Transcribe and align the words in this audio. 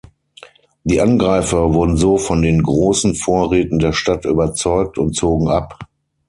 Die 0.83 0.99
Angreifer 0.99 1.75
wurden 1.75 1.95
so 1.95 2.17
von 2.17 2.41
den 2.41 2.63
großen 2.63 3.13
Vorräten 3.13 3.77
der 3.77 3.93
Stadt 3.93 4.25
überzeugt 4.25 4.97
und 4.97 5.15
zogen 5.15 5.47
ab. 5.47 5.77